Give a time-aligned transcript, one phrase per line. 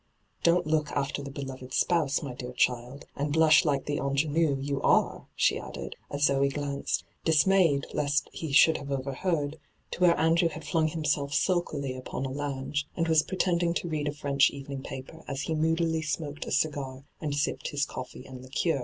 [0.41, 4.81] 'Don't look after the beloved spouse, my dear child, and blush like the ingSime you
[4.81, 9.59] are 1' she added, as Zoe glanced, dismayed lest he should have overheard,
[9.91, 14.07] to where Andrew had flung himself sulkily upon a lounge, and was pretending to read
[14.07, 18.41] a French evening paper as he moodily smoked a cigar and sipped his coffee and
[18.41, 18.79] liqueur.